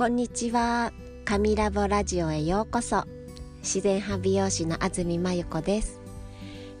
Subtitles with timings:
[0.00, 0.94] こんにちは。
[1.26, 3.04] 神ラボラジオへようこそ。
[3.58, 6.00] 自然派美容師の安住真由子です。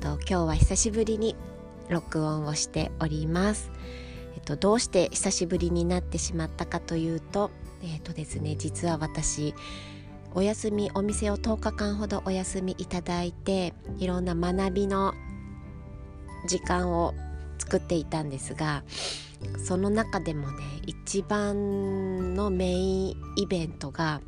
[0.00, 1.36] と今日は久しぶりに
[1.90, 3.70] 録音をしております。
[4.34, 7.50] えっとどうして久しぶりになってしまったかというと
[7.82, 9.54] えっとですね実は私
[10.32, 15.12] お休みお店を10日間ほどお休みいただいていろんな学びの
[16.48, 17.12] 時間を
[17.58, 18.84] 作っていたんですが
[19.58, 24.20] その中でもね一番のメインイベントが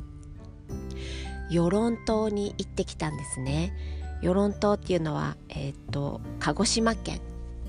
[1.49, 3.73] 与論島に行ってきたんですね。
[4.21, 7.19] 与論島っていうのは、えーと、鹿児島県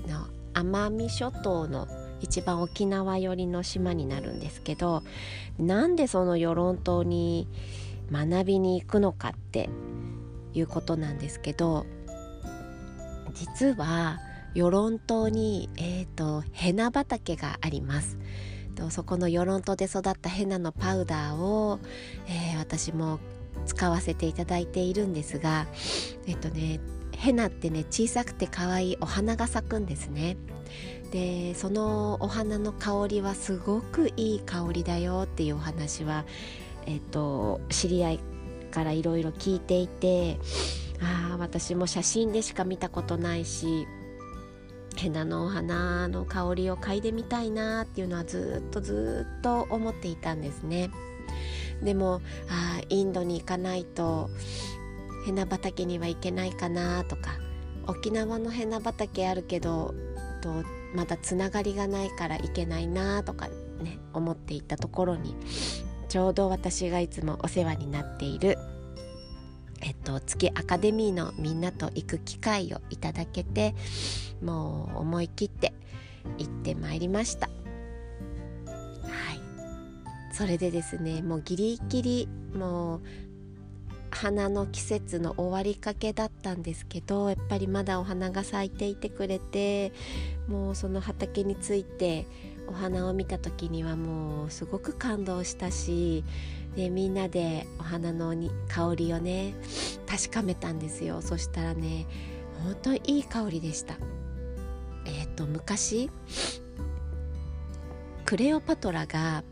[0.07, 1.87] の奄美諸島の
[2.19, 5.03] 一番沖縄寄りの島になるんですけど
[5.59, 7.47] なんでその与論島に
[8.11, 9.69] 学びに行くのかって
[10.53, 11.85] いうことなんですけど
[13.33, 14.19] 実は
[14.57, 18.17] 与論島に、えーと、ヘナ畑があります。
[18.73, 21.79] とそこの与論島で育ったヘナのパウダーを、
[22.27, 23.19] えー、私も
[23.67, 25.65] 使わせていただいているんですが
[26.27, 26.79] えっとね
[27.15, 30.37] ヘナってね小さくて可愛いお花が咲くんですね。
[31.11, 36.25] でそのお花の香りはすごくいい香りだよっていうお話は、
[36.85, 38.19] えっと、知り合い
[38.71, 40.39] からいろいろ聞いていて
[40.99, 43.87] あ私も写真でしか見たことないし
[44.97, 50.89] ヘナのお花の香りを嗅いでみたいなっていうのはずっとずっと思っていたんですね。
[51.83, 54.29] でもあインドに行かないと
[55.25, 57.31] ヘナ畑には行けないかなとか
[57.85, 59.93] 沖縄のヘナ畑あるけど
[60.41, 60.63] と
[60.95, 63.47] まだつながりがないから行けないなとか
[63.81, 65.35] ね思っていたところに
[66.09, 68.57] ちょうど私がいつもお世話になっている
[69.87, 73.73] えっと、月アカデミーのみんなと行く機会をいただけて
[74.43, 75.73] もう思い切って
[76.37, 77.47] 行ってまいりました。
[77.47, 77.53] は
[80.33, 80.35] い。
[80.35, 83.01] それでですねもうギリギリもう
[84.11, 89.93] 花の季節の終わりかけだったんですけどやっぱりまだお花が咲いていてくれて
[90.49, 92.27] もうその畑について
[92.67, 96.25] お花を見た時にはもうすごく感動したし
[96.77, 99.55] でみんなでお花のに香りをね
[100.05, 101.23] 確かめたんですよ。
[101.23, 102.05] そしたらね
[102.63, 103.95] 本当にいい香りでした。
[105.05, 106.11] えっ、ー、と昔
[108.25, 109.43] クレオパトラが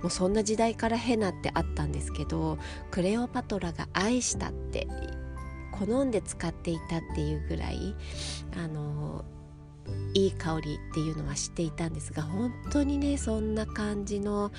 [0.00, 2.56] もうそんな時代からヘナってあったんですけど
[2.90, 4.88] クレオパトラが愛したって
[5.72, 7.94] 好んで使っていたっていうぐらい
[8.56, 9.26] あの
[10.14, 14.50] いい香りっていうのは知っていたんですが本当にねそんな感じの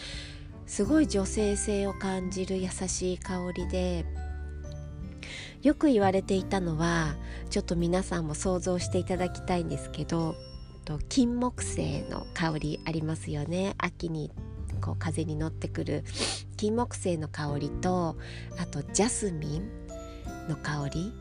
[0.65, 4.05] すごい女性性を感じる優しい香りで
[5.61, 7.15] よく言われていたのは
[7.49, 10.35] ちょっと皆さんも想像していただきたいんですけど
[11.09, 13.75] 金木犀の香りありますよね。
[13.77, 14.31] 秋に
[14.81, 16.03] こう風に乗ってくる
[16.57, 18.17] 金木犀の香りと
[18.57, 19.69] あとジャスミン
[20.49, 21.13] の香り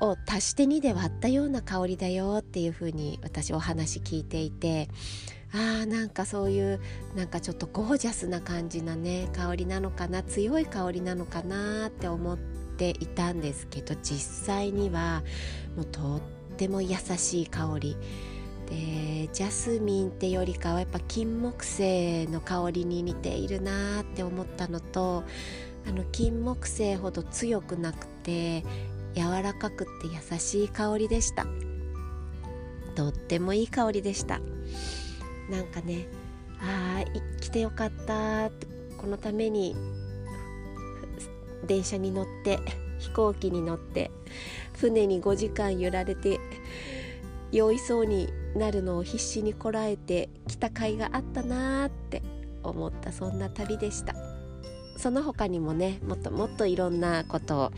[0.00, 4.88] を足して2で割ったような香りだよっていう風に私お話聞いていて
[5.52, 6.80] あーなんかそういう
[7.14, 15.22] なんかちょっとゴージャスな感じなね香りなのかな強い香りなのかなって思っていたんですけど実際には
[15.76, 16.20] もうとっ
[16.56, 17.96] ても優しい香り。
[18.66, 25.22] でジャスミンってよりかはやっぱ金木犀の香りに似ているなって思ったのと
[25.88, 28.64] あの金木犀ほど強くなくて
[29.14, 31.46] 柔らかくて優しい香りでした。
[32.96, 34.40] とってもいい香りでした。
[35.50, 36.06] なんかね
[36.60, 38.50] ああ来てよかった
[38.98, 39.76] このために
[41.66, 42.58] 電車に乗って
[42.98, 44.10] 飛行機に乗って
[44.74, 46.40] 船に5時間揺られて
[47.52, 52.22] 酔いそうになるのを必死にこらえて来た甲斐があったなーって
[52.62, 54.14] 思ったそんな旅でした。
[54.96, 57.72] その他にもねもっともっといろんなことを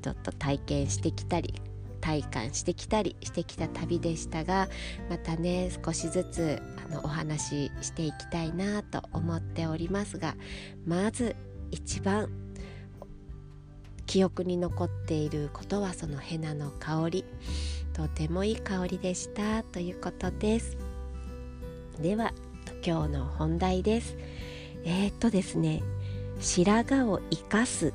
[0.00, 1.54] ちょっと体験してきたり
[2.02, 4.68] 体感してきたりしてきた旅でしたが
[5.08, 10.34] またね少しずつあのお話ししていきたいなと思っておりますが
[10.84, 11.34] まず
[11.70, 12.28] 一番
[14.04, 17.24] 記憶に残っていることはそのヘナの香り
[17.94, 20.76] とてもいい香りでしたということです。
[22.00, 22.32] では
[22.84, 24.16] 今日の本題です。
[24.84, 25.82] えー、っとですね
[26.40, 27.94] 白髪を生かす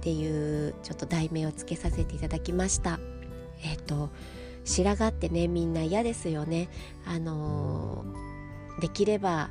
[0.00, 2.98] っていうちょっと題名をつけさせていただきました。
[3.62, 4.08] えっ、ー、と
[4.64, 6.70] 白髪ってねみんな嫌ですよね。
[7.04, 9.50] あのー、できれば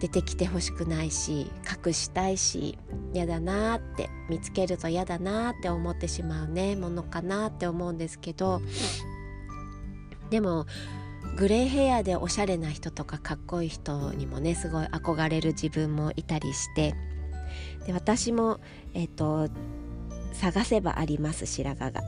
[0.00, 1.50] 出てきてほしくないし
[1.86, 2.78] 隠したいし
[3.12, 8.62] 嫌だなって見つけると嫌だなって思ってしまうねものかなって思うんですけど。
[10.30, 10.66] でも
[11.36, 16.94] グレーヘアでおしゃれな人とかかっこいい人にもねすごい憧れる自分もいたりして。
[17.86, 18.60] で私も、
[18.94, 19.48] えーと、
[20.40, 22.02] 探せばあります白髪が。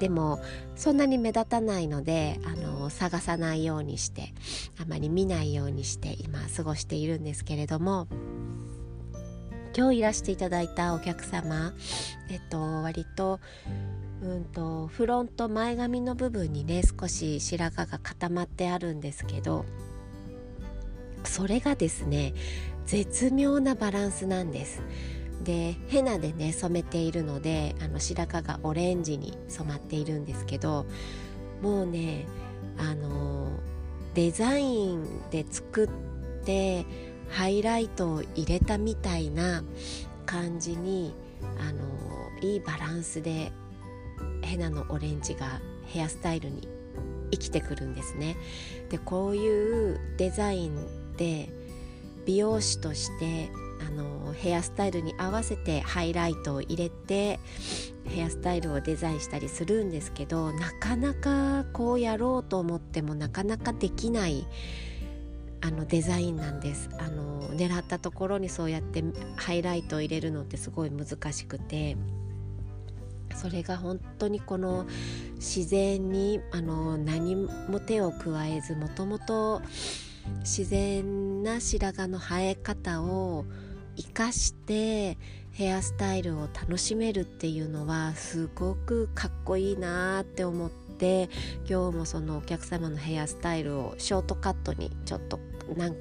[0.00, 0.42] でも
[0.74, 4.34] そんなに目立たないのであの探さないようにして
[4.78, 8.06] あまり見ないようにして今過ごしているんですけれども
[9.74, 11.72] 今日いらしていただいたお客様
[12.28, 13.40] えっと割と
[14.20, 19.64] うんとフロント前髪の部分にね少し白髪が固まってあるんですけど
[21.24, 22.34] それがですね
[22.84, 24.82] 絶妙なバランスなんです
[25.42, 30.86] でヘナでね染めているのであの白髪がオレンジに染まっているんですけど
[31.62, 32.26] もうね
[32.78, 33.50] あの
[34.14, 36.84] デザインで作って
[37.28, 39.62] ハイライトを入れたみたいな
[40.24, 41.14] 感じに
[41.58, 41.82] あの
[42.40, 43.52] いいバランスで
[44.42, 46.68] ヘナのオレンジがヘアスタイルに
[47.30, 48.36] 生きてくるんですね。
[48.90, 51.48] でこういうデザインで
[52.24, 53.50] 美容師として
[53.80, 57.38] あのヘアスタイルに合わせてハイライトを入れて
[58.04, 64.46] ヘアスタイルをデザインしたりするんですけどなかなかこうやろうと思ってもなかなかできない
[65.60, 66.90] あのデザインなんです。
[66.98, 69.02] あの狙ったところにそうやって
[69.36, 71.96] ハイライトを入れるのってすごい難しくて
[73.34, 74.86] それが本当にこの
[75.36, 79.62] 自然にあの何も手を加えずもともと
[80.40, 83.44] 自然な白髪の生え方を
[83.96, 85.18] 生かして
[85.52, 91.30] ヘアスタイルを楽しめるっていうのはすごくかっこいいなって思って
[91.68, 95.40] 今日もそのお客様のヘアスタイルをショートカットにちょっと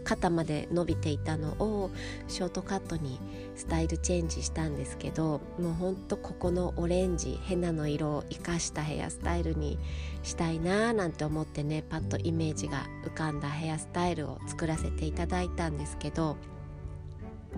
[0.04, 1.90] 肩まで伸びていたのを
[2.28, 3.20] ショートカットに
[3.56, 9.80] スタイルチェンジしたんですけどもうほんとここのオレンジヘナの色を生かしたヘアスタイルに
[10.24, 16.38] したいなーなんて思ってねパッとイメージが浮かんだヘアスタイルを作らせていただいたんですけど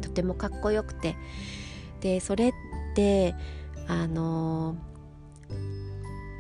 [0.02, 1.16] とてもかっこよくて。
[2.02, 2.54] でそれっ
[2.96, 3.34] て
[3.88, 4.78] あの、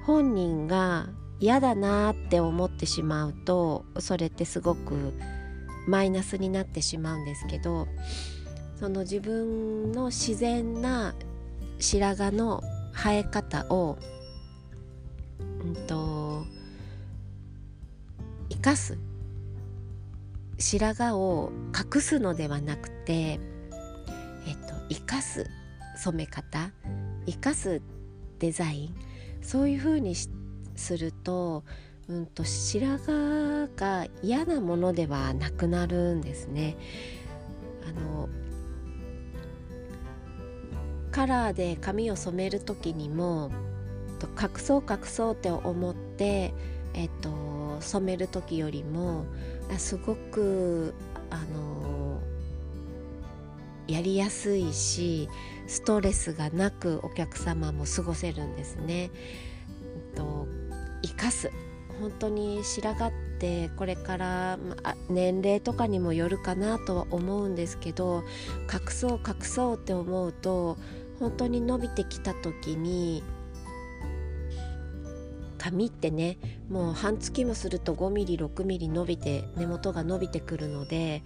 [0.05, 1.09] 本人が
[1.39, 5.13] 嫌だなって思ってしまうとそれってすごく
[5.87, 7.87] マイナスになってしまうんですけど
[8.79, 11.15] その自分の自然な
[11.79, 12.61] 白髪の
[12.93, 13.97] 生え方を、
[15.39, 16.45] うんと、
[18.49, 18.97] 生かす
[20.57, 23.39] 白髪を隠すのではなくて、えっ
[24.67, 25.45] と、生かす
[25.97, 26.71] 染め方
[27.25, 27.81] 生かす
[28.39, 28.95] デザイン
[29.41, 31.63] そういうふうにすると
[32.07, 36.77] うんと白髪が嫌なものではなくなるんですね。
[37.85, 38.29] あの
[41.11, 43.51] カラーで髪を染める時にも
[44.39, 46.53] 隠そう隠そうって思って、
[46.93, 49.25] えっと、染める時よりも
[49.77, 50.93] すごく
[51.29, 52.21] あの
[53.87, 55.29] やりやすいし
[55.67, 59.11] ストレスがなくお客様も過ごせるんですね。
[60.13, 60.47] えっと、
[61.03, 61.51] 生かす
[61.99, 68.23] 本当に白髪ってこれから、ま、年齢とかにもよるかなとは思うんですけど
[68.71, 70.77] 隠そう隠そうって思うと
[71.19, 73.23] 本当に伸びてきた時に
[75.57, 76.37] 髪ってね
[76.69, 81.23] もう半月もすると 5mm6mm 伸びて根元が伸びてくるので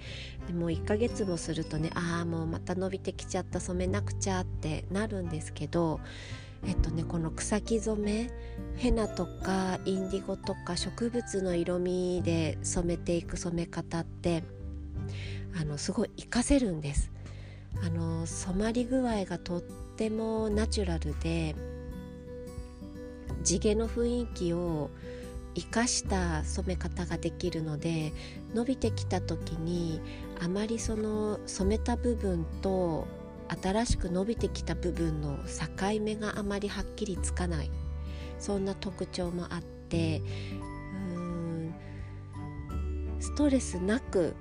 [0.48, 6.00] でも1ヶ月もするとねああもうまた伸びてきちゃった染めなくちゃってなるんですけど
[6.66, 8.30] えっとねこの草木染め
[8.78, 14.44] ヘナとかインディゴとか植物の色味で染めていく染め方って
[15.60, 17.12] あのすごい活かせるんです。
[17.84, 21.56] あの染まり具合がとってもナチュラルで
[23.44, 24.90] 地毛の雰囲気を
[25.54, 28.14] 生かした染め方ができるので
[28.54, 30.02] 伸びてきた時に
[30.40, 33.08] あまりその染めた部分と
[33.62, 37.72] 新しく伸びてきた部分の境目があまりはっきりつかない。
[38.40, 40.22] そんな特徴もあって
[41.16, 41.74] うん
[43.20, 44.36] ストレスなく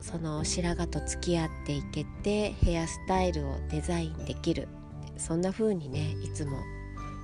[0.00, 4.68] その白髪と付き合っていけてヘアスタイルをデザインできる。
[5.16, 6.58] そんな風にねいつも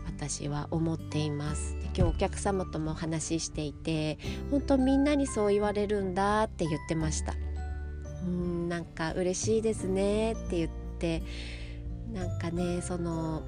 [0.08, 1.76] 私は思っています。
[1.96, 4.18] 今日お客様ともお話ししていて
[4.50, 7.34] 本当みんなにそう言われるんだって言ってました。
[8.24, 11.22] うんなんか嬉しいですねって言ってって
[12.12, 13.42] なんかねその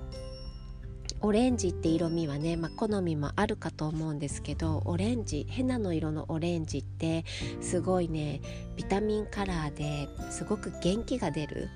[1.22, 7.24] オレンジって色味はね、まあ、好みもあるかと思うんですけどオレンジヘナの色のオレンジって
[7.60, 8.40] すごいね
[8.76, 11.68] ビタミンカラーですごく元気が出る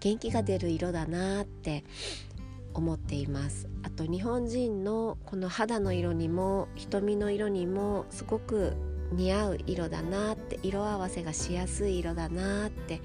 [0.00, 1.84] 元気が出る色だなって
[2.74, 8.74] 思っていますあと日本人のこの肌の色にも瞳の色にもすごく
[9.12, 13.00] 似合う色だなって色合わせがしやすい色だなって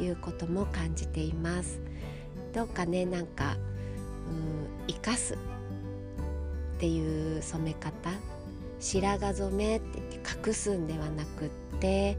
[0.00, 1.80] いうことも感じています。
[2.52, 3.56] どうかねなんか
[4.30, 5.36] うん生かすっ
[6.78, 8.10] ていう染め方
[8.80, 11.48] 白髪染めって言って隠すんではなくっ
[11.80, 12.16] て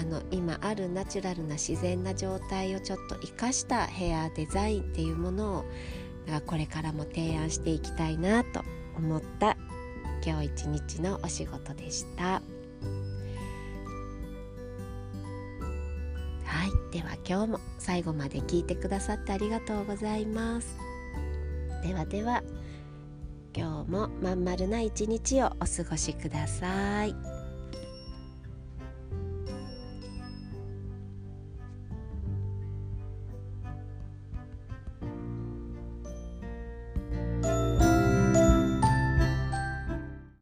[0.00, 5.64] あの今あるナチュラルな自然な状態をちょっと生かしたヘアデザインっていうものを
[6.46, 8.62] これからも提案していきたいなと
[8.96, 9.56] 思った
[10.24, 12.24] 今日一日のお仕事でした。
[12.24, 12.40] は
[16.66, 16.92] い。
[16.92, 20.76] では今日も最後まで聞いてくださってありがとうございます。
[21.82, 22.42] ではでは
[23.54, 27.31] 今日もまん丸な一日をお過ごしください。